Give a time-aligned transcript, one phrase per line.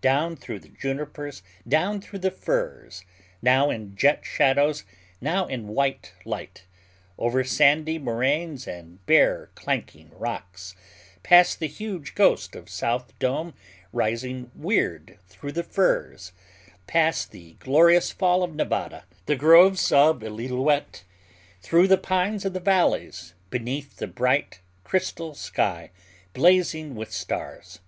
[0.00, 3.04] Down through the junipers; down through the firs;
[3.42, 4.84] now in jet shadows,
[5.20, 6.64] now in white light;
[7.18, 10.74] over sandy moraines and bare, clanking rocks;
[11.22, 13.52] past the huge ghost of South Dome
[13.92, 16.32] rising weird through the firs;
[16.86, 21.04] past the glorious fall of Nevada, the groves of Illilouette;
[21.60, 23.10] through the pines of the valley;
[23.50, 25.90] beneath the bright crystal sky
[26.32, 27.80] blazing with stars.